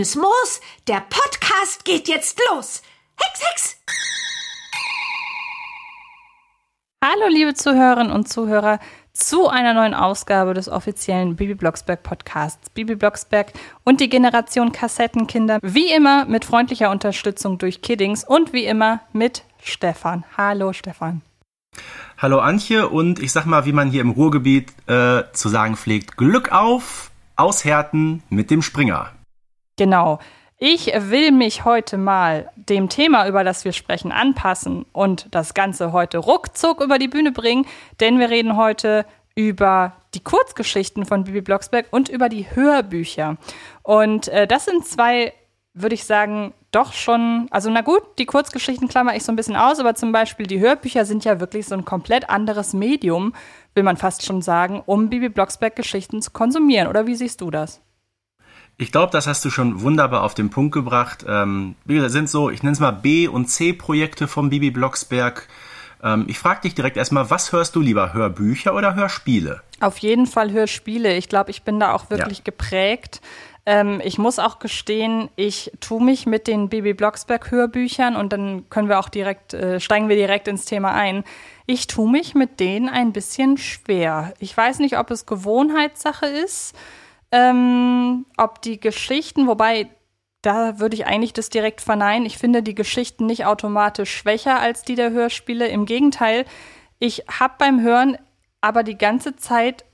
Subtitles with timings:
[0.00, 2.80] Grünes Moos, der Podcast geht jetzt los.
[3.16, 3.76] Hex, Hex!
[7.04, 8.80] Hallo liebe Zuhörerinnen und Zuhörer
[9.12, 12.70] zu einer neuen Ausgabe des offiziellen Bibi Blocksberg Podcasts.
[12.70, 13.52] Bibi Blocksberg
[13.84, 19.44] und die Generation Kassettenkinder, wie immer mit freundlicher Unterstützung durch Kiddings und wie immer mit
[19.62, 20.24] Stefan.
[20.34, 21.20] Hallo Stefan.
[22.16, 26.16] Hallo Antje und ich sag mal, wie man hier im Ruhrgebiet äh, zu sagen pflegt,
[26.16, 29.10] Glück auf, aushärten mit dem Springer.
[29.80, 30.18] Genau.
[30.58, 35.92] Ich will mich heute mal dem Thema, über das wir sprechen, anpassen und das Ganze
[35.92, 37.64] heute ruckzuck über die Bühne bringen,
[37.98, 43.38] denn wir reden heute über die Kurzgeschichten von Bibi Blocksberg und über die Hörbücher.
[43.82, 45.32] Und äh, das sind zwei,
[45.72, 49.56] würde ich sagen, doch schon, also na gut, die Kurzgeschichten klammer ich so ein bisschen
[49.56, 53.32] aus, aber zum Beispiel die Hörbücher sind ja wirklich so ein komplett anderes Medium,
[53.74, 56.86] will man fast schon sagen, um Bibi Blocksberg Geschichten zu konsumieren.
[56.86, 57.80] Oder wie siehst du das?
[58.80, 61.26] Ich glaube, das hast du schon wunderbar auf den Punkt gebracht.
[61.28, 65.48] Ähm, wie gesagt, sind so, ich nenne es mal B- und C-Projekte vom Bibi Blocksberg.
[66.02, 69.60] Ähm, ich frage dich direkt erstmal, was hörst du lieber, Hörbücher oder Hörspiele?
[69.80, 71.14] Auf jeden Fall Hörspiele.
[71.18, 72.44] Ich glaube, ich bin da auch wirklich ja.
[72.44, 73.20] geprägt.
[73.66, 78.64] Ähm, ich muss auch gestehen, ich tue mich mit den Bibi Blocksberg Hörbüchern und dann
[78.70, 81.24] können wir auch direkt, äh, steigen wir direkt ins Thema ein.
[81.66, 84.32] Ich tue mich mit denen ein bisschen schwer.
[84.38, 86.74] Ich weiß nicht, ob es Gewohnheitssache ist
[87.32, 89.88] ähm, ob die Geschichten, wobei
[90.42, 92.26] da würde ich eigentlich das direkt verneinen.
[92.26, 95.68] Ich finde die Geschichten nicht automatisch schwächer als die der Hörspiele.
[95.68, 96.46] Im Gegenteil,
[96.98, 98.16] ich habe beim Hören
[98.60, 99.84] aber die ganze Zeit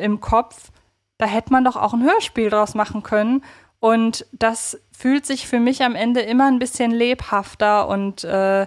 [0.00, 0.70] im Kopf,
[1.18, 3.42] da hätte man doch auch ein Hörspiel draus machen können.
[3.80, 8.66] Und das fühlt sich für mich am Ende immer ein bisschen lebhafter und äh,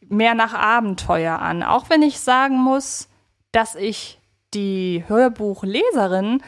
[0.00, 1.62] mehr nach Abenteuer an.
[1.62, 3.08] Auch wenn ich sagen muss,
[3.50, 4.20] dass ich
[4.54, 6.42] die Hörbuchleserin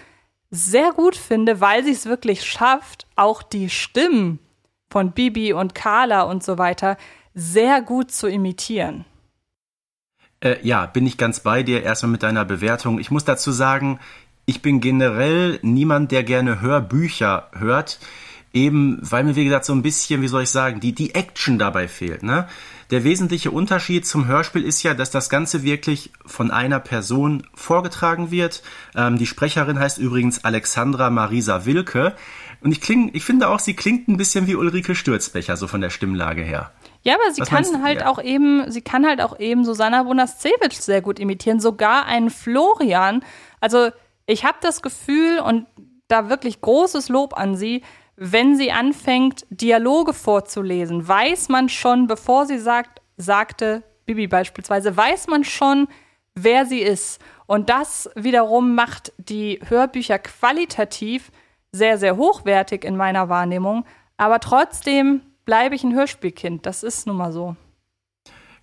[0.55, 4.39] sehr gut finde, weil sie es wirklich schafft, auch die Stimmen
[4.91, 6.97] von Bibi und Carla und so weiter
[7.35, 9.05] sehr gut zu imitieren.
[10.41, 11.83] Äh, ja, bin ich ganz bei dir.
[11.83, 13.01] Erstmal mit deiner Bewertung.
[13.01, 13.99] Ich muss dazu sagen,
[14.47, 17.99] ich bin generell niemand, der gerne Hörbücher hört.
[18.55, 21.59] Eben, weil mir, wie gesagt, so ein bisschen, wie soll ich sagen, die, die Action
[21.59, 22.23] dabei fehlt.
[22.23, 22.47] Ne?
[22.93, 28.31] Der wesentliche Unterschied zum Hörspiel ist ja, dass das Ganze wirklich von einer Person vorgetragen
[28.31, 28.63] wird.
[28.95, 32.15] Ähm, die Sprecherin heißt übrigens Alexandra Marisa Wilke.
[32.61, 35.81] Und ich, kling, ich finde auch, sie klingt ein bisschen wie Ulrike Stürzbecher, so von
[35.81, 36.71] der Stimmlage her.
[37.03, 38.07] Ja, aber sie Was kann halt ja.
[38.07, 43.25] auch eben, sie kann halt auch eben Susanna Bonascevic sehr gut imitieren, sogar einen Florian.
[43.61, 43.91] Also
[44.27, 45.67] ich habe das Gefühl und
[46.09, 47.83] da wirklich großes Lob an sie,
[48.17, 55.29] wenn sie anfängt, Dialoge vorzulesen, weiß man schon, bevor sie sagt, sagte Bibi beispielsweise, weiß
[55.29, 55.89] man schon,
[56.35, 57.21] wer sie ist.
[57.47, 61.31] Und das wiederum macht die Hörbücher qualitativ
[61.73, 63.85] sehr, sehr hochwertig in meiner Wahrnehmung.
[64.17, 66.67] Aber trotzdem bleibe ich ein Hörspielkind.
[66.67, 67.57] Das ist nun mal so.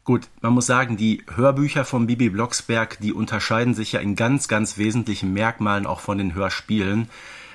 [0.03, 4.47] Gut, man muss sagen, die Hörbücher von Bibi Blocksberg, die unterscheiden sich ja in ganz,
[4.47, 7.07] ganz wesentlichen Merkmalen auch von den Hörspielen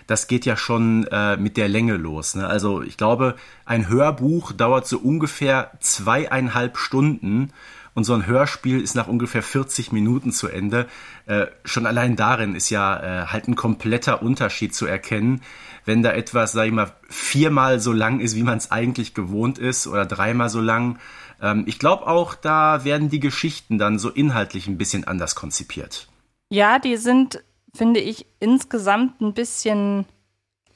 [0.07, 2.35] das geht ja schon äh, mit der Länge los.
[2.35, 2.47] Ne?
[2.47, 7.53] Also ich glaube, ein Hörbuch dauert so ungefähr zweieinhalb Stunden
[7.95, 10.87] und so ein Hörspiel ist nach ungefähr 40 Minuten zu Ende.
[11.25, 15.41] Äh, schon allein darin ist ja äh, halt ein kompletter Unterschied zu erkennen,
[15.87, 19.59] wenn da etwas, sag ich mal, viermal so lang ist, wie man es eigentlich gewohnt
[19.59, 20.99] ist oder dreimal so lang.
[21.41, 26.07] Ähm, ich glaube auch, da werden die Geschichten dann so inhaltlich ein bisschen anders konzipiert.
[26.51, 27.43] Ja, die sind
[27.77, 30.07] finde ich, insgesamt ein bisschen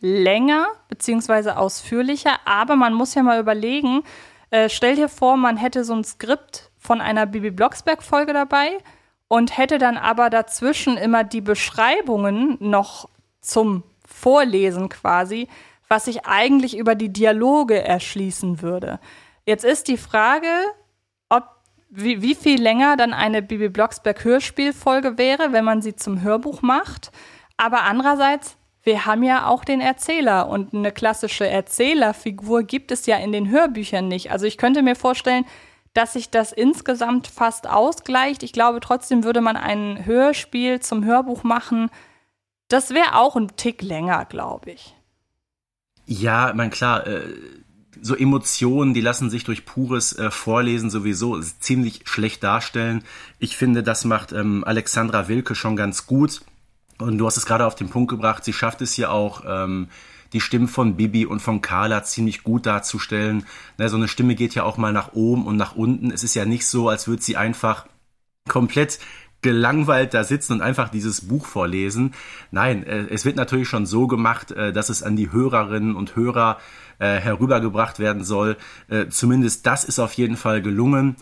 [0.00, 2.38] länger beziehungsweise ausführlicher.
[2.44, 4.02] Aber man muss ja mal überlegen,
[4.50, 8.78] äh, stell dir vor, man hätte so ein Skript von einer Bibi Blocksberg-Folge dabei
[9.28, 13.08] und hätte dann aber dazwischen immer die Beschreibungen noch
[13.40, 15.48] zum Vorlesen quasi,
[15.88, 18.98] was sich eigentlich über die Dialoge erschließen würde.
[19.46, 20.46] Jetzt ist die Frage,
[21.90, 26.62] wie, wie viel länger dann eine Bibi Blocksberg Hörspielfolge wäre, wenn man sie zum Hörbuch
[26.62, 27.10] macht.
[27.56, 33.16] Aber andererseits, wir haben ja auch den Erzähler und eine klassische Erzählerfigur gibt es ja
[33.16, 34.30] in den Hörbüchern nicht.
[34.30, 35.44] Also ich könnte mir vorstellen,
[35.92, 38.44] dass sich das insgesamt fast ausgleicht.
[38.44, 41.90] Ich glaube, trotzdem würde man ein Hörspiel zum Hörbuch machen.
[42.68, 44.94] Das wäre auch ein Tick länger, glaube ich.
[46.06, 47.22] Ja, mein klar, äh,
[48.02, 53.02] so Emotionen, die lassen sich durch pures äh, Vorlesen sowieso ziemlich schlecht darstellen.
[53.38, 56.42] Ich finde, das macht ähm, Alexandra Wilke schon ganz gut.
[56.98, 59.88] Und du hast es gerade auf den Punkt gebracht, sie schafft es hier auch, ähm,
[60.32, 63.46] die Stimmen von Bibi und von Carla ziemlich gut darzustellen.
[63.78, 66.10] Na, so eine Stimme geht ja auch mal nach oben und nach unten.
[66.10, 67.86] Es ist ja nicht so, als würde sie einfach
[68.48, 68.98] komplett
[69.42, 72.14] gelangweilt da sitzen und einfach dieses Buch vorlesen.
[72.50, 76.16] Nein, äh, es wird natürlich schon so gemacht, äh, dass es an die Hörerinnen und
[76.16, 76.58] Hörer
[76.98, 78.56] äh, herübergebracht werden soll.
[79.08, 81.16] Zumindest das ist auf jeden Fall gelungen.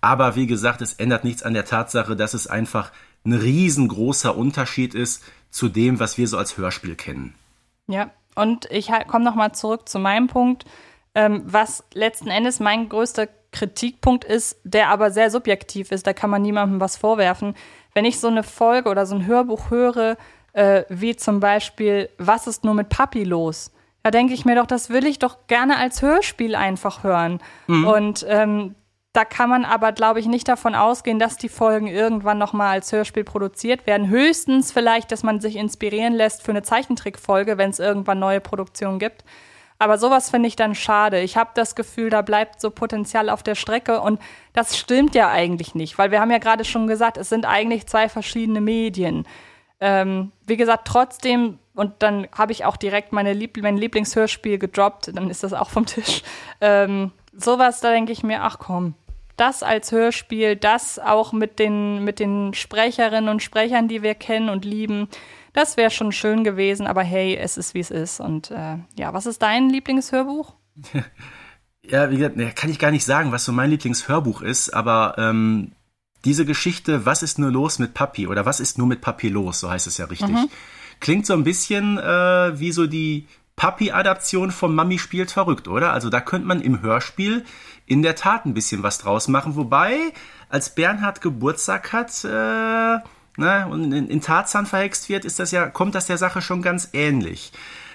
[0.00, 2.90] Aber wie gesagt, es ändert nichts an der Tatsache, dass es einfach
[3.24, 7.34] ein riesengroßer Unterschied ist zu dem, was wir so als Hörspiel kennen.
[7.86, 10.64] Ja, und ich komme nochmal zurück zu meinem Punkt,
[11.14, 16.30] ähm, was letzten Endes mein größter Kritikpunkt ist, der aber sehr subjektiv ist, da kann
[16.30, 17.54] man niemandem was vorwerfen.
[17.94, 20.16] Wenn ich so eine Folge oder so ein Hörbuch höre,
[20.52, 23.72] äh, wie zum Beispiel Was ist nur mit Papi los?
[24.02, 27.40] Da denke ich mir doch, das will ich doch gerne als Hörspiel einfach hören.
[27.66, 27.86] Mhm.
[27.86, 28.74] Und ähm,
[29.12, 32.92] da kann man aber, glaube ich, nicht davon ausgehen, dass die Folgen irgendwann nochmal als
[32.92, 34.08] Hörspiel produziert werden.
[34.08, 39.00] Höchstens vielleicht, dass man sich inspirieren lässt für eine Zeichentrickfolge, wenn es irgendwann neue Produktionen
[39.00, 39.24] gibt.
[39.80, 41.20] Aber sowas finde ich dann schade.
[41.22, 44.20] Ich habe das Gefühl, da bleibt so Potenzial auf der Strecke und
[44.52, 47.86] das stimmt ja eigentlich nicht, weil wir haben ja gerade schon gesagt, es sind eigentlich
[47.86, 49.26] zwei verschiedene Medien.
[49.80, 55.12] Ähm, wie gesagt, trotzdem, und dann habe ich auch direkt meine Lieb mein Lieblingshörspiel gedroppt,
[55.14, 56.22] dann ist das auch vom Tisch.
[56.60, 58.92] Ähm, sowas, da denke ich mir, ach komm,
[59.38, 64.50] das als Hörspiel, das auch mit den, mit den Sprecherinnen und Sprechern, die wir kennen
[64.50, 65.08] und lieben,
[65.52, 68.20] das wäre schon schön gewesen, aber hey, es ist wie es ist.
[68.20, 70.54] Und äh, ja, was ist dein Lieblingshörbuch?
[71.82, 75.14] ja, wie gesagt, ne, kann ich gar nicht sagen, was so mein Lieblingshörbuch ist, aber
[75.18, 75.72] ähm,
[76.24, 79.60] diese Geschichte, was ist nur los mit Papi oder was ist nur mit Papi los,
[79.60, 80.48] so heißt es ja richtig, mhm.
[81.00, 83.26] klingt so ein bisschen äh, wie so die
[83.60, 85.92] Papi-Adaption von Mami spielt verrückt, oder?
[85.92, 87.44] Also da könnte man im Hörspiel
[87.84, 89.54] in der Tat ein bisschen was draus machen.
[89.54, 90.14] Wobei,
[90.48, 93.06] als Bernhard Geburtstag hat äh,
[93.40, 96.62] ne, und in, in Tarzan verhext wird, ist das ja, kommt das der Sache schon
[96.62, 97.52] ganz ähnlich.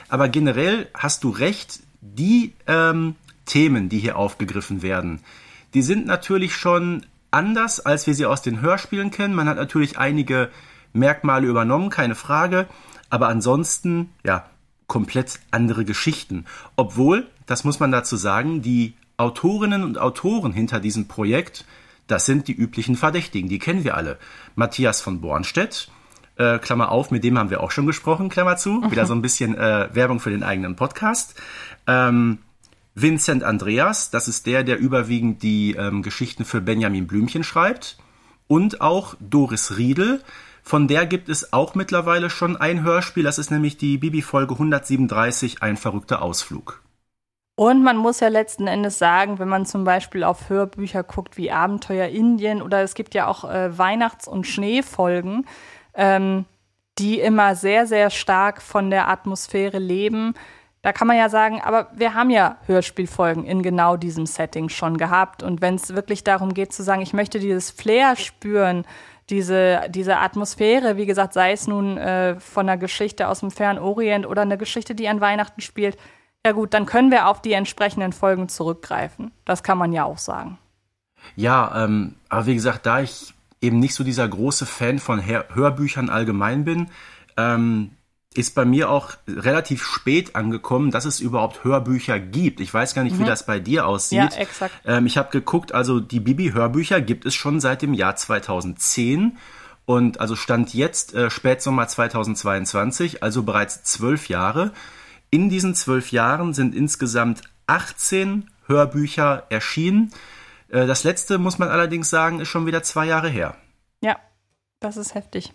[0.10, 3.16] Aber generell hast du recht, die ähm,
[3.46, 5.22] Themen, die hier aufgegriffen werden,
[5.74, 9.36] die sind natürlich schon anders, als wir sie aus den Hörspielen kennen.
[9.36, 10.50] Man hat natürlich einige
[10.94, 12.68] Merkmale übernommen, keine Frage.
[13.10, 14.46] Aber ansonsten, ja,
[14.88, 16.46] komplett andere Geschichten.
[16.76, 21.66] Obwohl, das muss man dazu sagen, die Autorinnen und Autoren hinter diesem Projekt,
[22.08, 24.18] das sind die üblichen Verdächtigen, die kennen wir alle.
[24.56, 25.90] Matthias von Bornstedt,
[26.38, 28.92] äh, Klammer auf, mit dem haben wir auch schon gesprochen, Klammer zu, mhm.
[28.92, 31.36] wieder so ein bisschen äh, Werbung für den eigenen Podcast.
[31.88, 32.40] Ähm,
[32.94, 37.98] Vincent Andreas, das ist der, der überwiegend die ähm, Geschichten für Benjamin Blümchen schreibt.
[38.48, 40.22] Und auch Doris Riedel,
[40.64, 45.62] von der gibt es auch mittlerweile schon ein Hörspiel, das ist nämlich die Bibi-Folge 137,
[45.62, 46.82] ein verrückter Ausflug.
[47.56, 51.52] Und man muss ja letzten Endes sagen, wenn man zum Beispiel auf Hörbücher guckt wie
[51.52, 55.46] Abenteuer Indien oder es gibt ja auch äh, Weihnachts- und Schneefolgen,
[55.94, 56.46] ähm,
[56.98, 60.34] die immer sehr, sehr stark von der Atmosphäre leben.
[60.82, 64.98] Da kann man ja sagen, aber wir haben ja Hörspielfolgen in genau diesem Setting schon
[64.98, 65.42] gehabt.
[65.42, 68.86] Und wenn es wirklich darum geht zu sagen, ich möchte dieses Flair spüren,
[69.30, 73.80] diese, diese Atmosphäre, wie gesagt, sei es nun äh, von einer Geschichte aus dem fernen
[73.80, 75.98] Orient oder eine Geschichte, die an Weihnachten spielt,
[76.46, 79.32] ja gut, dann können wir auf die entsprechenden Folgen zurückgreifen.
[79.46, 80.60] Das kann man ja auch sagen.
[81.36, 86.12] Ja, ähm, aber wie gesagt, da ich eben nicht so dieser große Fan von Hörbüchern
[86.12, 86.92] allgemein bin,
[87.36, 87.90] ähm,
[88.36, 92.60] ist bei mir auch relativ spät angekommen, dass es überhaupt Hörbücher gibt.
[92.60, 93.22] Ich weiß gar nicht, mhm.
[93.22, 94.20] wie das bei dir aussieht.
[94.20, 94.76] Ja, exakt.
[94.86, 99.38] Ähm, ich habe geguckt, also die Bibi-Hörbücher gibt es schon seit dem Jahr 2010
[99.86, 104.74] und also stand jetzt äh, Spätsommer 2022, also bereits zwölf Jahre.
[105.36, 110.14] In diesen zwölf Jahren sind insgesamt 18 Hörbücher erschienen.
[110.70, 113.58] Äh, das letzte, muss man allerdings sagen, ist schon wieder zwei Jahre her.
[114.00, 114.16] Ja,
[114.80, 115.52] das ist heftig.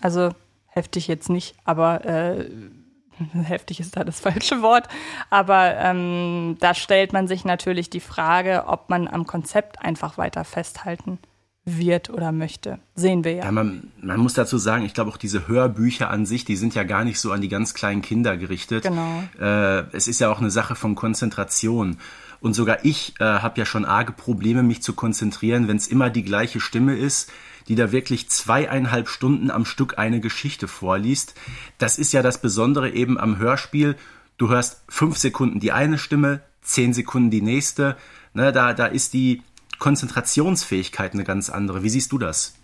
[0.00, 0.30] Also
[0.66, 2.50] heftig jetzt nicht, aber äh,
[3.44, 4.88] heftig ist da das falsche Wort.
[5.30, 10.42] Aber ähm, da stellt man sich natürlich die Frage, ob man am Konzept einfach weiter
[10.42, 11.20] festhalten
[11.64, 12.78] wird oder möchte.
[12.94, 13.44] Sehen wir ja.
[13.44, 16.74] ja man, man, muss dazu sagen, ich glaube auch diese Hörbücher an sich, die sind
[16.74, 18.84] ja gar nicht so an die ganz kleinen Kinder gerichtet.
[18.84, 19.22] Genau.
[19.40, 21.96] Äh, es ist ja auch eine Sache von Konzentration.
[22.40, 26.10] Und sogar ich äh, habe ja schon arge Probleme, mich zu konzentrieren, wenn es immer
[26.10, 27.30] die gleiche Stimme ist
[27.68, 31.34] die da wirklich zweieinhalb Stunden am Stück eine Geschichte vorliest.
[31.78, 33.96] Das ist ja das Besondere eben am Hörspiel.
[34.36, 37.96] Du hörst fünf Sekunden die eine Stimme, zehn Sekunden die nächste.
[38.34, 39.42] Ne, da, da ist die
[39.78, 41.82] Konzentrationsfähigkeit eine ganz andere.
[41.82, 42.54] Wie siehst du das?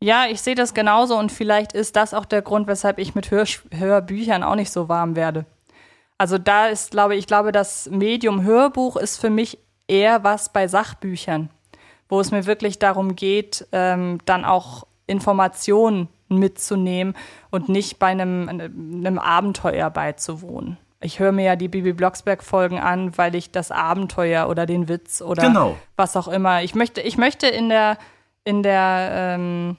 [0.00, 3.30] Ja, ich sehe das genauso und vielleicht ist das auch der Grund, weshalb ich mit
[3.30, 5.46] Hör Hörbüchern auch nicht so warm werde.
[6.18, 10.68] Also da ist, glaube ich, glaube, das Medium Hörbuch ist für mich eher was bei
[10.68, 11.50] Sachbüchern
[12.08, 17.14] wo es mir wirklich darum geht, ähm, dann auch Informationen mitzunehmen
[17.50, 20.78] und nicht bei einem, einem Abenteuer beizuwohnen.
[21.04, 25.22] Ich höre mir ja die Bibi Blocksberg-Folgen an, weil ich das Abenteuer oder den Witz
[25.22, 25.76] oder genau.
[25.96, 26.62] was auch immer.
[26.62, 27.98] Ich möchte, ich möchte in der,
[28.44, 29.76] in der, ähm,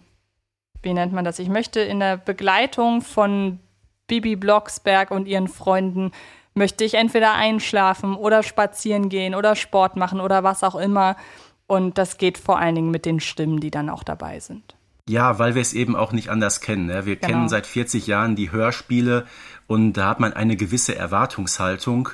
[0.86, 1.39] Hörspiel nennt man das.
[1.39, 3.60] Ich möchte in der Begleitung von
[4.08, 6.12] Bibi Blocksberg und ihren Freunden
[6.53, 11.15] möchte ich entweder einschlafen oder spazieren gehen oder Sport machen oder was auch immer.
[11.67, 14.75] Und das geht vor allen Dingen mit den Stimmen, die dann auch dabei sind.
[15.08, 16.88] Ja, weil wir es eben auch nicht anders kennen.
[16.88, 17.06] Ne?
[17.06, 17.28] Wir genau.
[17.28, 19.26] kennen seit 40 Jahren die Hörspiele
[19.68, 22.10] und da hat man eine gewisse Erwartungshaltung.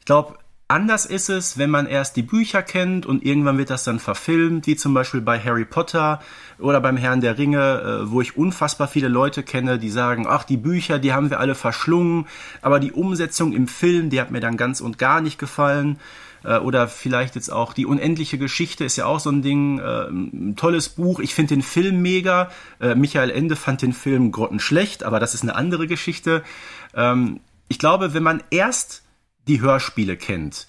[0.00, 3.84] Ich glaube, Anders ist es, wenn man erst die Bücher kennt und irgendwann wird das
[3.84, 6.20] dann verfilmt, wie zum Beispiel bei Harry Potter
[6.58, 10.44] oder beim Herrn der Ringe, äh, wo ich unfassbar viele Leute kenne, die sagen, ach,
[10.44, 12.26] die Bücher, die haben wir alle verschlungen,
[12.62, 16.00] aber die Umsetzung im Film, die hat mir dann ganz und gar nicht gefallen.
[16.44, 20.08] Äh, oder vielleicht jetzt auch die unendliche Geschichte ist ja auch so ein Ding, äh,
[20.08, 21.20] ein tolles Buch.
[21.20, 22.50] Ich finde den Film mega.
[22.94, 26.42] Michael Ende fand den Film grottenschlecht, aber das ist eine andere Geschichte.
[26.94, 29.02] Ähm, ich glaube, wenn man erst
[29.48, 30.66] die Hörspiele kennt,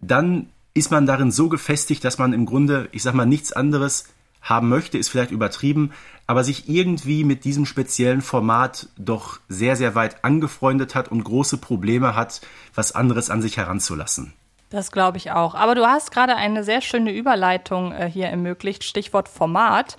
[0.00, 4.04] dann ist man darin so gefestigt, dass man im Grunde, ich sag mal, nichts anderes
[4.40, 5.90] haben möchte, ist vielleicht übertrieben,
[6.26, 11.58] aber sich irgendwie mit diesem speziellen Format doch sehr, sehr weit angefreundet hat und große
[11.58, 12.40] Probleme hat,
[12.74, 14.32] was anderes an sich heranzulassen.
[14.70, 15.54] Das glaube ich auch.
[15.54, 19.96] Aber du hast gerade eine sehr schöne Überleitung äh, hier ermöglicht, Stichwort Format.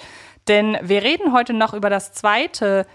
[0.47, 2.85] Denn wir reden heute noch über das zweite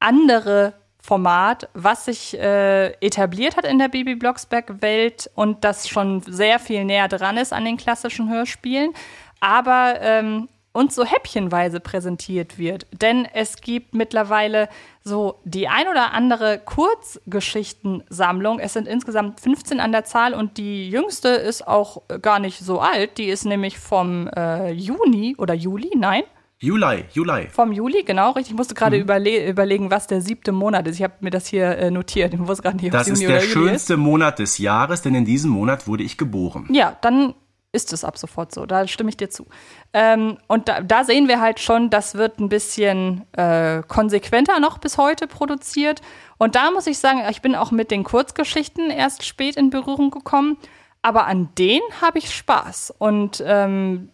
[0.00, 6.58] andere Format, was sich äh, etabliert hat in der Baby Blocksberg-Welt und das schon sehr
[6.58, 8.92] viel näher dran ist an den klassischen Hörspielen,
[9.40, 12.86] aber ähm, uns so häppchenweise präsentiert wird.
[12.92, 14.68] Denn es gibt mittlerweile
[15.02, 18.60] so die ein oder andere Kurzgeschichtensammlung.
[18.60, 22.80] Es sind insgesamt 15 an der Zahl und die jüngste ist auch gar nicht so
[22.80, 23.18] alt.
[23.18, 26.22] Die ist nämlich vom äh, Juni oder Juli, nein,
[26.62, 27.48] Juli, Juli.
[27.50, 28.52] Vom Juli, genau, richtig.
[28.52, 29.04] Ich musste gerade mhm.
[29.04, 30.96] überle überlegen, was der siebte Monat ist.
[30.96, 32.34] Ich habe mir das hier äh, notiert.
[32.34, 33.98] Ich wusste gerade nicht, das ist der schönste ist.
[33.98, 36.68] Monat des Jahres, denn in diesem Monat wurde ich geboren.
[36.70, 37.34] Ja, dann
[37.72, 38.66] ist es ab sofort so.
[38.66, 39.46] Da stimme ich dir zu.
[39.92, 44.78] Ähm, und da, da, sehen wir halt schon, das wird ein bisschen äh, konsequenter noch
[44.78, 46.00] bis heute produziert.
[46.38, 50.10] Und da muss ich sagen, ich bin auch mit den Kurzgeschichten erst spät in Berührung
[50.10, 50.56] gekommen.
[51.02, 52.94] Aber an denen habe ich Spaß.
[52.98, 54.10] Und ähm,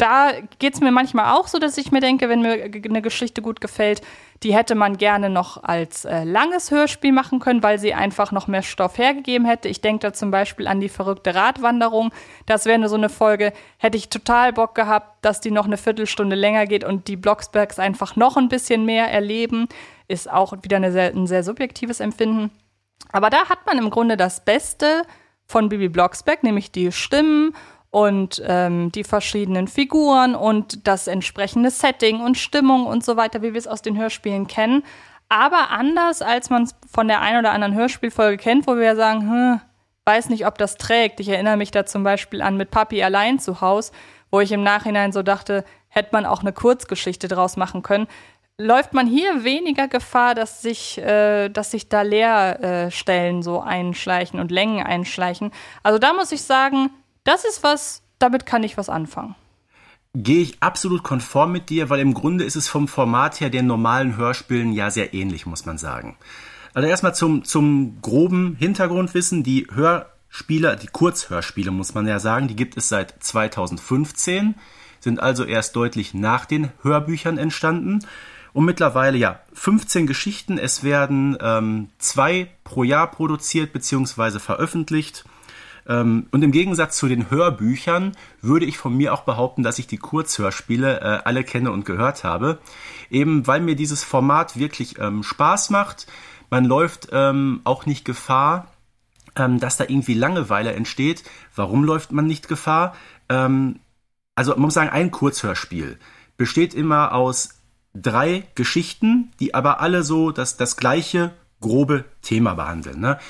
[0.00, 3.42] da geht es mir manchmal auch so, dass ich mir denke, wenn mir eine Geschichte
[3.42, 4.00] gut gefällt,
[4.42, 8.46] die hätte man gerne noch als äh, langes Hörspiel machen können, weil sie einfach noch
[8.46, 9.68] mehr Stoff hergegeben hätte.
[9.68, 12.12] Ich denke da zum Beispiel an die verrückte Radwanderung.
[12.46, 16.36] Das wäre so eine Folge, hätte ich total Bock gehabt, dass die noch eine Viertelstunde
[16.36, 19.68] länger geht und die Blocksbergs einfach noch ein bisschen mehr erleben.
[20.08, 22.50] Ist auch wieder sehr, ein sehr subjektives Empfinden.
[23.12, 25.02] Aber da hat man im Grunde das Beste
[25.44, 27.54] von Bibi Blocksberg, nämlich die Stimmen
[27.90, 33.52] und ähm, die verschiedenen Figuren und das entsprechende Setting und Stimmung und so weiter, wie
[33.52, 34.84] wir es aus den Hörspielen kennen.
[35.28, 39.20] Aber anders, als man es von der einen oder anderen Hörspielfolge kennt, wo wir sagen,
[39.22, 39.60] hm,
[40.04, 41.20] weiß nicht, ob das trägt.
[41.20, 43.92] Ich erinnere mich da zum Beispiel an mit Papi allein zu Haus,
[44.30, 48.06] wo ich im Nachhinein so dachte, hätte man auch eine Kurzgeschichte draus machen können.
[48.58, 54.50] Läuft man hier weniger Gefahr, dass sich, äh, dass sich da Leerstellen so einschleichen und
[54.50, 55.50] Längen einschleichen?
[55.82, 56.90] Also da muss ich sagen,
[57.24, 59.34] das ist was, damit kann ich was anfangen.
[60.14, 63.66] Gehe ich absolut konform mit dir, weil im Grunde ist es vom Format her den
[63.66, 66.16] normalen Hörspielen ja sehr ähnlich, muss man sagen.
[66.74, 69.42] Also erstmal zum, zum groben Hintergrundwissen.
[69.44, 74.56] Die Hörspiele, die Kurzhörspiele, muss man ja sagen, die gibt es seit 2015,
[74.98, 78.00] sind also erst deutlich nach den Hörbüchern entstanden.
[78.52, 80.58] Und mittlerweile ja 15 Geschichten.
[80.58, 84.40] Es werden ähm, zwei pro Jahr produziert bzw.
[84.40, 85.24] veröffentlicht.
[85.90, 89.88] Ähm, und im Gegensatz zu den Hörbüchern würde ich von mir auch behaupten, dass ich
[89.88, 92.58] die Kurzhörspiele äh, alle kenne und gehört habe.
[93.10, 96.06] Eben weil mir dieses Format wirklich ähm, Spaß macht.
[96.48, 98.68] Man läuft ähm, auch nicht Gefahr,
[99.36, 101.22] dass da irgendwie Langeweile entsteht.
[101.54, 102.96] Warum läuft man nicht Gefahr?
[103.28, 106.00] Also man muss sagen, ein Kurzhörspiel
[106.36, 107.60] besteht immer aus
[107.94, 112.98] drei Geschichten, die aber alle so das, das gleiche grobe Thema behandeln.
[112.98, 113.20] Ne?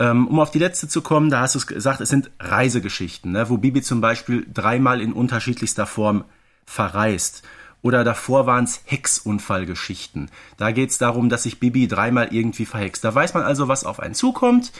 [0.00, 3.32] Ähm, um auf die letzte zu kommen, da hast du es gesagt, es sind Reisegeschichten,
[3.32, 6.24] ne, wo Bibi zum Beispiel dreimal in unterschiedlichster Form
[6.66, 7.42] verreist.
[7.80, 10.30] Oder davor waren es Hexunfallgeschichten.
[10.56, 13.04] Da geht es darum, dass sich Bibi dreimal irgendwie verhext.
[13.04, 14.72] Da weiß man also, was auf einen zukommt.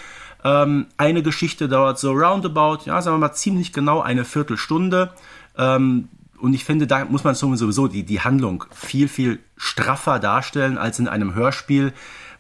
[0.45, 5.13] Ähm, eine Geschichte dauert so roundabout, ja, sagen wir mal ziemlich genau eine Viertelstunde.
[5.57, 6.09] Ähm,
[6.39, 10.99] und ich finde, da muss man sowieso die, die Handlung viel, viel straffer darstellen als
[10.99, 11.93] in einem Hörspiel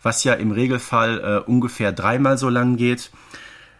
[0.02, 3.10] was ja im Regelfall äh, ungefähr dreimal so lang geht.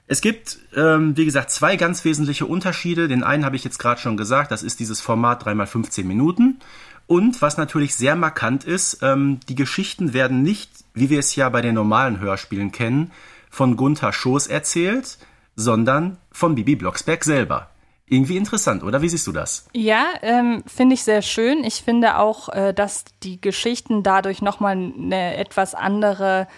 [0.06, 3.08] Es gibt, ähm, wie gesagt, zwei ganz wesentliche Unterschiede.
[3.08, 6.60] Den einen habe ich jetzt gerade schon gesagt, das ist dieses Format 3x15 Minuten.
[7.06, 11.48] Und was natürlich sehr markant ist, ähm, die Geschichten werden nicht, wie wir es ja
[11.48, 13.12] bei den normalen Hörspielen kennen,
[13.50, 15.18] von Gunther Schoß erzählt,
[15.56, 17.68] sondern von Bibi Blocksberg selber.
[18.10, 19.02] Irgendwie interessant, oder?
[19.02, 19.68] Wie siehst du das?
[19.72, 21.64] Ja, ähm, finde ich sehr schön.
[21.64, 26.48] Ich finde auch, äh, dass die Geschichten dadurch nochmal eine etwas andere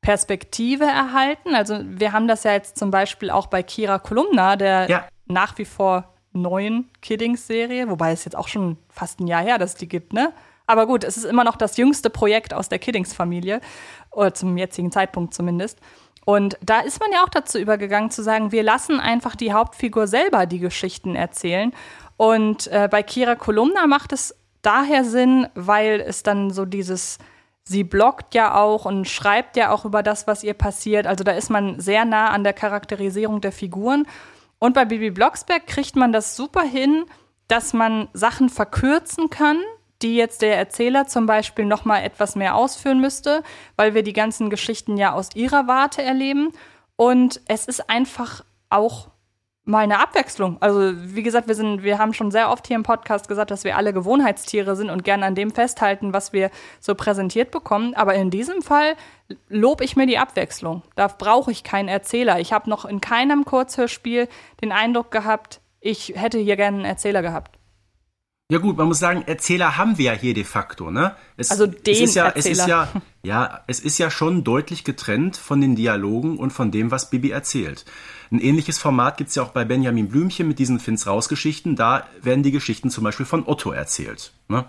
[0.00, 1.54] Perspektive erhalten.
[1.54, 5.08] Also wir haben das ja jetzt zum Beispiel auch bei Kira Kolumna, der ja.
[5.26, 9.70] nach wie vor neuen Kiddings-Serie, wobei es jetzt auch schon fast ein Jahr her, dass
[9.70, 10.32] es die gibt, ne?
[10.66, 13.62] Aber gut, es ist immer noch das jüngste Projekt aus der Kiddings-Familie,
[14.10, 15.78] oder zum jetzigen Zeitpunkt zumindest.
[16.28, 20.06] Und da ist man ja auch dazu übergegangen zu sagen, wir lassen einfach die Hauptfigur
[20.06, 21.72] selber die Geschichten erzählen.
[22.18, 27.16] Und äh, bei Kira Kolumna macht es daher Sinn, weil es dann so dieses,
[27.64, 31.06] sie bloggt ja auch und schreibt ja auch über das, was ihr passiert.
[31.06, 34.04] Also da ist man sehr nah an der Charakterisierung der Figuren.
[34.58, 37.06] Und bei Bibi Blocksberg kriegt man das super hin,
[37.46, 39.62] dass man Sachen verkürzen kann,
[40.02, 43.42] die jetzt der Erzähler zum Beispiel noch mal etwas mehr ausführen müsste,
[43.76, 46.52] weil wir die ganzen Geschichten ja aus ihrer Warte erleben.
[46.96, 49.08] Und es ist einfach auch
[49.68, 50.56] mal eine Abwechslung.
[50.60, 53.64] Also wie gesagt, wir sind, wir haben schon sehr oft hier im Podcast gesagt, dass
[53.64, 56.50] wir alle Gewohnheitstiere sind und gerne an dem festhalten, was wir
[56.80, 57.94] so präsentiert bekommen.
[57.94, 58.94] Aber in diesem Fall
[59.48, 60.82] lobe ich mir die Abwechslung.
[60.96, 62.40] Da brauche ich keinen Erzähler.
[62.40, 64.28] Ich habe noch in keinem Kurzhörspiel
[64.62, 67.57] den Eindruck gehabt, ich hätte hier gerne einen Erzähler gehabt.
[68.50, 71.14] Ja gut, man muss sagen, Erzähler haben wir ja hier de facto, ne?
[71.36, 72.52] Es, also den es ist ja, Erzähler.
[72.52, 72.88] Es ist ja,
[73.22, 77.30] ja, es ist ja schon deutlich getrennt von den Dialogen und von dem, was Bibi
[77.30, 77.84] erzählt.
[78.30, 81.76] Ein ähnliches Format gibt's ja auch bei Benjamin Blümchen mit diesen Finns Raus-Geschichten.
[81.76, 84.32] Da werden die Geschichten zum Beispiel von Otto erzählt.
[84.48, 84.64] Ne?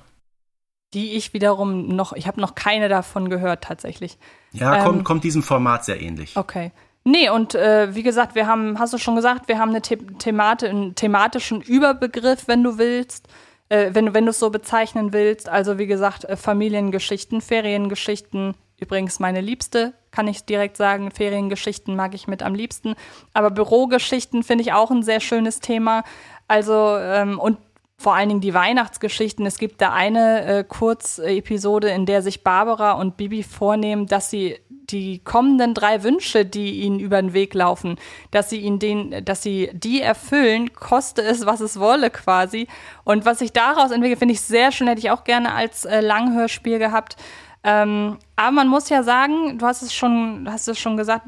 [0.93, 4.17] Die ich wiederum noch, ich habe noch keine davon gehört tatsächlich.
[4.51, 6.35] Ja, ähm, kommt, kommt diesem Format sehr ähnlich.
[6.35, 6.73] Okay.
[7.05, 9.95] Nee, und äh, wie gesagt, wir haben, hast du schon gesagt, wir haben eine The
[9.95, 13.29] Themate, einen thematischen Überbegriff, wenn du willst
[13.69, 15.47] äh, wenn, wenn du es so bezeichnen willst.
[15.47, 18.55] Also wie gesagt, äh, Familiengeschichten, Feriengeschichten.
[18.79, 21.11] Übrigens meine Liebste, kann ich direkt sagen.
[21.11, 22.95] Feriengeschichten mag ich mit am liebsten.
[23.33, 26.03] Aber Bürogeschichten finde ich auch ein sehr schönes Thema.
[26.47, 27.57] Also, ähm, und
[27.97, 29.45] vor allen Dingen die Weihnachtsgeschichten.
[29.45, 34.57] Es gibt da eine äh, Kurzepisode, in der sich Barbara und Bibi vornehmen, dass sie
[34.89, 37.97] die kommenden drei Wünsche, die ihnen über den Weg laufen,
[38.31, 42.67] dass sie ihn den, dass sie die erfüllen, koste es, was es wolle, quasi.
[43.03, 46.01] Und was sich daraus entwickelt, finde ich sehr schön, hätte ich auch gerne als äh,
[46.01, 47.17] Langhörspiel gehabt.
[47.63, 51.25] Ähm, aber man muss ja sagen, du hast es schon, hast es schon gesagt,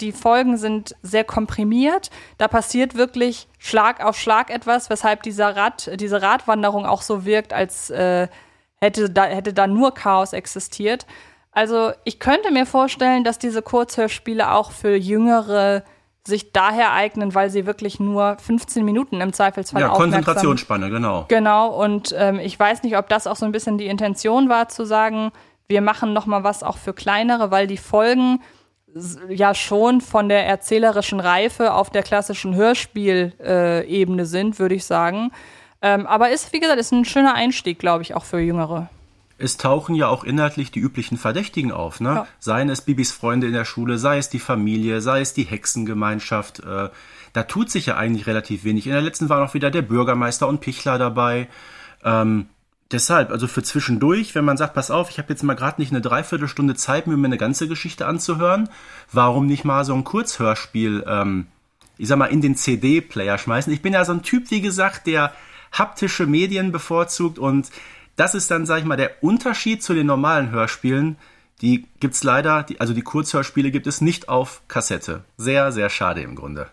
[0.00, 2.10] die Folgen sind sehr komprimiert.
[2.36, 7.52] Da passiert wirklich Schlag auf Schlag etwas, weshalb dieser Rad, diese Radwanderung auch so wirkt,
[7.52, 8.28] als äh,
[8.80, 11.06] hätte, da, hätte da nur Chaos existiert.
[11.58, 15.82] Also ich könnte mir vorstellen, dass diese Kurzhörspiele auch für Jüngere
[16.24, 21.24] sich daher eignen, weil sie wirklich nur 15 Minuten im Zweifelsfall Ja, Konzentrationsspanne, genau.
[21.26, 24.68] Genau, und ähm, ich weiß nicht, ob das auch so ein bisschen die Intention war,
[24.68, 25.32] zu sagen,
[25.66, 28.40] wir machen noch mal was auch für kleinere, weil die Folgen
[29.28, 35.32] ja schon von der erzählerischen Reife auf der klassischen Hörspielebene äh, sind, würde ich sagen.
[35.82, 38.90] Ähm, aber ist, wie gesagt, ist ein schöner Einstieg, glaube ich, auch für Jüngere
[39.38, 42.08] es tauchen ja auch inhaltlich die üblichen Verdächtigen auf, ne?
[42.10, 42.26] Ja.
[42.40, 46.60] Seien es Bibis Freunde in der Schule, sei es die Familie, sei es die Hexengemeinschaft.
[46.60, 46.90] Äh,
[47.32, 48.86] da tut sich ja eigentlich relativ wenig.
[48.86, 51.48] In der letzten war noch wieder der Bürgermeister und Pichler dabei.
[52.04, 52.46] Ähm,
[52.90, 55.92] deshalb, also für zwischendurch, wenn man sagt, pass auf, ich habe jetzt mal gerade nicht
[55.92, 58.68] eine Dreiviertelstunde Zeit, mir eine ganze Geschichte anzuhören,
[59.12, 61.46] warum nicht mal so ein Kurzhörspiel, ähm,
[61.96, 63.72] ich sag mal, in den CD-Player schmeißen?
[63.72, 65.32] Ich bin ja so ein Typ, wie gesagt, der
[65.70, 67.70] haptische Medien bevorzugt und
[68.18, 71.16] das ist dann, sag ich mal, der Unterschied zu den normalen Hörspielen.
[71.62, 75.24] Die gibt's leider, die, also die Kurzhörspiele gibt es nicht auf Kassette.
[75.36, 76.68] Sehr, sehr schade im Grunde.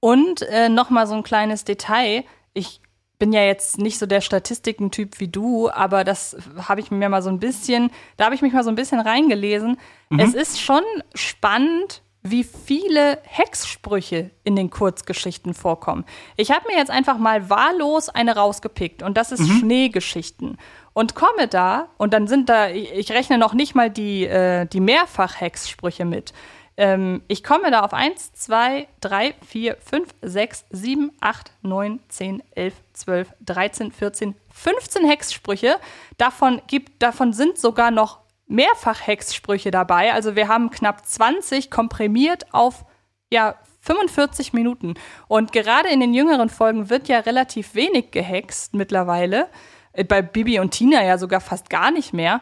[0.00, 2.24] Und äh, noch mal so ein kleines Detail.
[2.52, 2.80] Ich
[3.18, 6.36] bin ja jetzt nicht so der Statistikentyp wie du, aber das
[6.68, 9.00] habe ich mir mal so ein bisschen, da habe ich mich mal so ein bisschen
[9.00, 9.78] reingelesen.
[10.10, 10.20] Mhm.
[10.20, 10.82] Es ist schon
[11.14, 16.04] spannend, wie viele Hexsprüche in den Kurzgeschichten vorkommen.
[16.36, 19.58] Ich habe mir jetzt einfach mal wahllos eine rausgepickt und das ist mhm.
[19.60, 20.58] Schneegeschichten.
[20.92, 24.80] Und komme da, und dann sind da, ich rechne noch nicht mal die, äh, die
[24.80, 26.32] Mehrfach-Hexsprüche mit.
[26.78, 32.42] Ähm, ich komme da auf 1, 2, 3, 4, 5, 6, 7, 8, 9, 10,
[32.54, 35.76] 11, 12, 13, 14, 15 Hexsprüche.
[36.18, 40.12] Davon, gibt, davon sind sogar noch mehrfach Hexsprüche dabei.
[40.12, 42.84] Also wir haben knapp 20 komprimiert auf
[43.32, 44.94] ja 45 Minuten.
[45.28, 49.48] Und gerade in den jüngeren Folgen wird ja relativ wenig gehext mittlerweile.
[49.92, 52.40] Äh, bei Bibi und Tina ja sogar fast gar nicht mehr.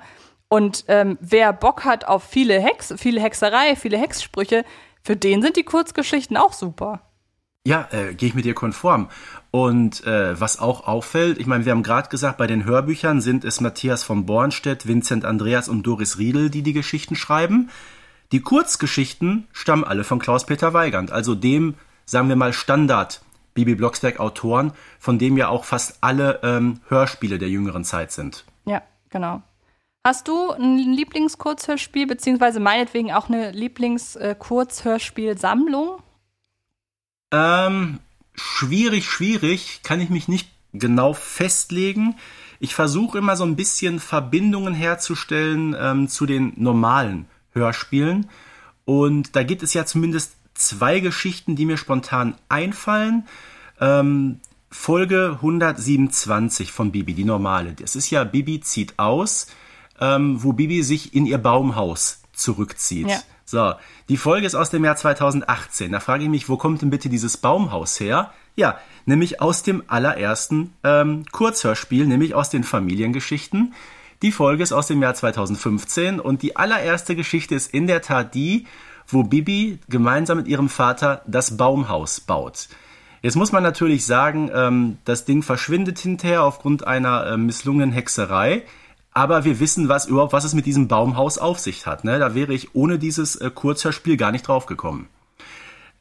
[0.49, 4.65] Und ähm, wer Bock hat auf viele Hex, viele Hexerei, viele Hexsprüche,
[5.03, 7.01] für den sind die Kurzgeschichten auch super.
[7.67, 9.09] Ja, äh, gehe ich mit dir konform.
[9.51, 13.43] Und äh, was auch auffällt, ich meine, wir haben gerade gesagt, bei den Hörbüchern sind
[13.45, 17.71] es Matthias von Bornstedt, Vincent Andreas und Doris Riedel, die die Geschichten schreiben.
[18.33, 23.23] Die Kurzgeschichten stammen alle von Klaus-Peter Weigand, also dem, sagen wir mal, Standard
[23.55, 28.45] Bibi Blocksberg Autoren, von dem ja auch fast alle ähm, Hörspiele der jüngeren Zeit sind.
[28.67, 29.41] Ja, genau.
[30.05, 36.03] Hast du ein Lieblingskurzhörspiel, beziehungsweise meinetwegen auch eine Lieblingskurzhörspielsammlung?
[37.31, 38.01] Ähm,
[38.35, 39.81] schwierig, schwierig.
[39.83, 42.17] Kann ich mich nicht genau festlegen.
[42.61, 48.31] Ich versuche immer so ein bisschen Verbindungen herzustellen ähm, zu den normalen Hörspielen.
[48.85, 53.27] Und da gibt es ja zumindest zwei Geschichten, die mir spontan einfallen.
[53.81, 57.75] Ähm, Folge 127 von Bibi, die normale.
[57.75, 59.47] Das ist ja Bibi zieht aus
[60.01, 63.09] ähm, wo Bibi sich in ihr Baumhaus zurückzieht.
[63.09, 63.23] Ja.
[63.45, 63.75] So,
[64.09, 65.93] die Folge ist aus dem Jahr 2018.
[65.93, 68.33] Da frage ich mich, wo kommt denn bitte dieses Baumhaus her?
[68.57, 73.75] Ja, nämlich aus dem allerersten ähm, Kurzhörspiel, nämlich aus den Familiengeschichten.
[74.23, 78.35] Die Folge ist aus dem Jahr 2015 und die allererste Geschichte ist in der Tat
[78.35, 78.67] die,
[79.07, 82.69] wo Bibi gemeinsam mit ihrem Vater das Baumhaus baut.
[83.21, 88.63] Jetzt muss man natürlich sagen, ähm, das Ding verschwindet hinterher aufgrund einer äh, misslungenen Hexerei
[89.15, 92.05] aber wir wissen, was überhaupt, was es mit diesem Baumhaus auf sich hat.
[92.05, 92.19] Ne?
[92.19, 95.09] Da wäre ich ohne dieses äh, Kurzhörspiel gar nicht drauf gekommen.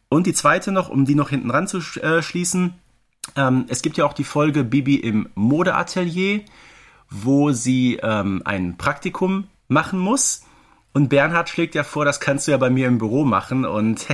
[0.09, 2.73] Und die zweite noch, um die noch hinten ran zu äh, schließen,
[3.35, 6.41] ähm, es gibt ja auch die Folge Bibi im Modeatelier,
[7.09, 10.43] wo sie ähm, ein Praktikum machen muss.
[10.93, 13.65] Und Bernhard schlägt ja vor, das kannst du ja bei mir im Büro machen.
[13.65, 14.07] Und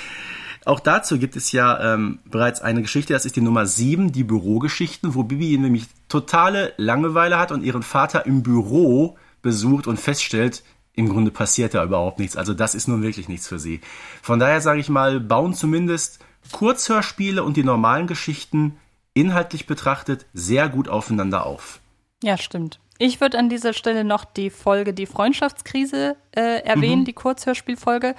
[0.64, 4.24] Auch dazu gibt es ja ähm, bereits eine Geschichte, das ist die Nummer 7, die
[4.24, 10.62] Bürogeschichten, wo Bibi nämlich totale Langeweile hat und ihren Vater im Büro besucht und feststellt,
[10.94, 12.36] im Grunde passiert da überhaupt nichts.
[12.36, 13.80] Also das ist nun wirklich nichts für sie.
[14.20, 16.20] Von daher sage ich mal, bauen zumindest
[16.52, 18.76] Kurzhörspiele und die normalen Geschichten
[19.14, 21.80] inhaltlich betrachtet sehr gut aufeinander auf.
[22.22, 22.78] Ja, stimmt.
[22.98, 27.06] Ich würde an dieser Stelle noch die Folge Die Freundschaftskrise äh, erwähnen, mhm.
[27.06, 28.14] die Kurzhörspielfolge.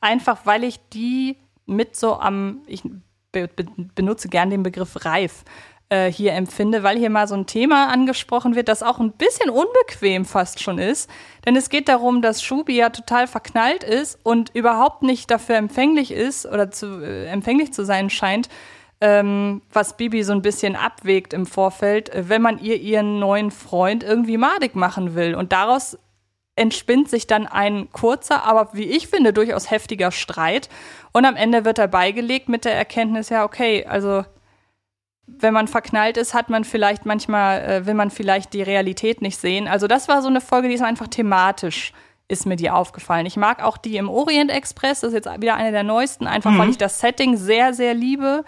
[0.00, 1.36] Einfach weil ich die
[1.68, 2.82] mit so am, ich
[3.32, 3.48] be
[3.94, 5.44] benutze gern den Begriff reif,
[5.90, 9.50] äh, hier empfinde, weil hier mal so ein Thema angesprochen wird, das auch ein bisschen
[9.50, 11.08] unbequem fast schon ist.
[11.46, 16.10] Denn es geht darum, dass Schubi ja total verknallt ist und überhaupt nicht dafür empfänglich
[16.10, 18.48] ist oder zu, äh, empfänglich zu sein scheint,
[19.00, 23.50] ähm, was Bibi so ein bisschen abwägt im Vorfeld, äh, wenn man ihr ihren neuen
[23.50, 25.34] Freund irgendwie madig machen will.
[25.34, 25.98] Und daraus
[26.58, 30.68] entspinnt sich dann ein kurzer, aber wie ich finde, durchaus heftiger Streit.
[31.12, 34.24] Und am Ende wird er beigelegt mit der Erkenntnis, ja, okay, also
[35.26, 39.38] wenn man verknallt ist, hat man vielleicht manchmal, äh, will man vielleicht die Realität nicht
[39.38, 39.68] sehen.
[39.68, 41.92] Also das war so eine Folge, die ist einfach thematisch,
[42.28, 43.26] ist mir die aufgefallen.
[43.26, 46.50] Ich mag auch die im Orient Express, das ist jetzt wieder eine der neuesten, einfach
[46.50, 46.58] mhm.
[46.58, 48.44] weil ich das Setting sehr, sehr liebe.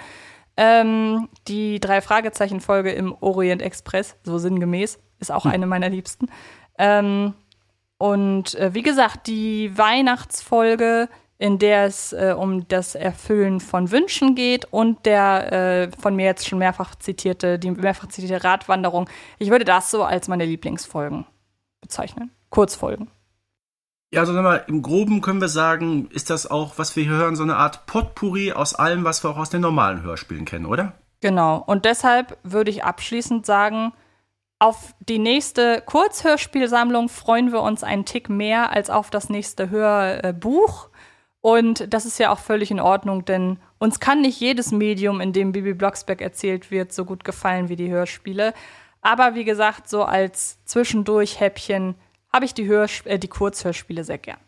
[0.56, 5.52] Ähm, die drei Fragezeichen Folge im Orient Express, so sinngemäß, ist auch mhm.
[5.52, 6.28] eine meiner liebsten.
[6.78, 7.34] Ähm,
[8.00, 14.34] und äh, wie gesagt, die Weihnachtsfolge, in der es äh, um das Erfüllen von Wünschen
[14.34, 19.06] geht und der äh, von mir jetzt schon mehrfach zitierte, die mehrfach zitierte Radwanderung.
[19.38, 21.26] Ich würde das so als meine Lieblingsfolgen
[21.82, 22.30] bezeichnen.
[22.48, 23.10] Kurzfolgen.
[24.14, 27.36] Ja, also mal, im Groben können wir sagen, ist das auch, was wir hier hören,
[27.36, 30.94] so eine Art Potpourri aus allem, was wir auch aus den normalen Hörspielen kennen, oder?
[31.20, 31.62] Genau.
[31.66, 33.92] Und deshalb würde ich abschließend sagen,
[34.60, 40.90] auf die nächste Kurzhörspielsammlung freuen wir uns einen Tick mehr als auf das nächste Hörbuch.
[41.40, 45.32] Und das ist ja auch völlig in Ordnung, denn uns kann nicht jedes Medium, in
[45.32, 48.52] dem Bibi Blocksberg erzählt wird, so gut gefallen wie die Hörspiele.
[49.00, 51.94] Aber wie gesagt, so als Zwischendurch-Häppchen
[52.30, 54.38] habe ich die, Hörsp äh, die Kurzhörspiele sehr gern.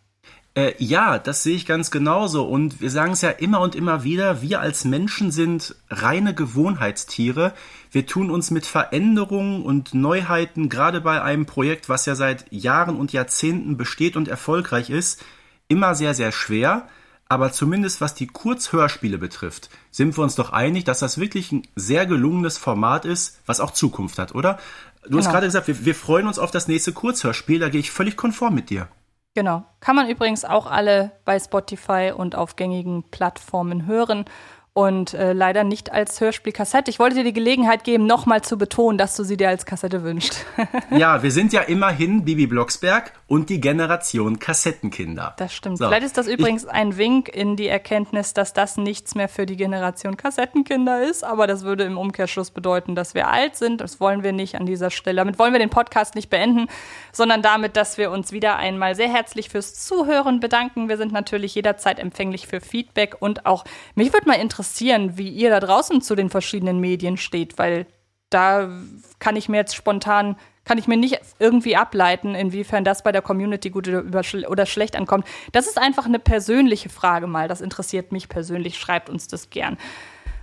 [0.54, 2.44] Äh, ja, das sehe ich ganz genauso.
[2.44, 7.54] Und wir sagen es ja immer und immer wieder, wir als Menschen sind reine Gewohnheitstiere.
[7.90, 12.96] Wir tun uns mit Veränderungen und Neuheiten, gerade bei einem Projekt, was ja seit Jahren
[12.96, 15.24] und Jahrzehnten besteht und erfolgreich ist,
[15.68, 16.88] immer sehr, sehr schwer.
[17.30, 21.62] Aber zumindest was die Kurzhörspiele betrifft, sind wir uns doch einig, dass das wirklich ein
[21.76, 24.58] sehr gelungenes Format ist, was auch Zukunft hat, oder?
[25.04, 25.20] Du genau.
[25.20, 28.18] hast gerade gesagt, wir, wir freuen uns auf das nächste Kurzhörspiel, da gehe ich völlig
[28.18, 28.88] konform mit dir.
[29.34, 29.64] Genau.
[29.80, 34.26] Kann man übrigens auch alle bei Spotify und auf gängigen Plattformen hören
[34.74, 36.90] und äh, leider nicht als Hörspielkassette.
[36.90, 40.02] Ich wollte dir die Gelegenheit geben, nochmal zu betonen, dass du sie dir als Kassette
[40.02, 40.46] wünschst.
[40.90, 45.34] ja, wir sind ja immerhin Bibi Blocksberg und die Generation Kassettenkinder.
[45.36, 45.76] Das stimmt.
[45.76, 45.86] So.
[45.86, 49.44] Vielleicht ist das übrigens ich, ein Wink in die Erkenntnis, dass das nichts mehr für
[49.44, 53.82] die Generation Kassettenkinder ist, aber das würde im Umkehrschluss bedeuten, dass wir alt sind.
[53.82, 55.16] Das wollen wir nicht an dieser Stelle.
[55.16, 56.68] Damit wollen wir den Podcast nicht beenden,
[57.12, 60.88] sondern damit, dass wir uns wieder einmal sehr herzlich fürs Zuhören bedanken.
[60.88, 65.28] Wir sind natürlich jederzeit empfänglich für Feedback und auch mich würde mal interessieren, interessieren, wie
[65.28, 67.86] ihr da draußen zu den verschiedenen Medien steht, weil
[68.30, 68.70] da
[69.18, 73.22] kann ich mir jetzt spontan, kann ich mir nicht irgendwie ableiten, inwiefern das bei der
[73.22, 75.26] Community gut oder schlecht ankommt.
[75.50, 77.48] Das ist einfach eine persönliche Frage mal.
[77.48, 78.78] Das interessiert mich persönlich.
[78.78, 79.76] Schreibt uns das gern.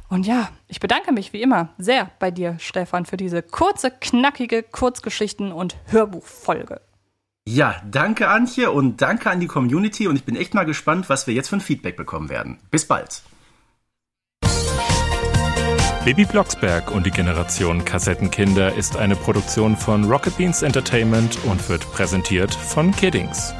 [0.09, 4.63] Und ja, ich bedanke mich wie immer sehr bei dir, Stefan, für diese kurze, knackige
[4.63, 6.81] Kurzgeschichten- und Hörbuchfolge.
[7.47, 11.25] Ja, danke Antje und danke an die Community und ich bin echt mal gespannt, was
[11.25, 12.59] wir jetzt von Feedback bekommen werden.
[12.69, 13.21] Bis bald.
[16.09, 21.81] Baby Blocksberg und die Generation Kassettenkinder ist eine Produktion von Rocket Beans Entertainment und wird
[21.91, 23.53] präsentiert von Kiddings.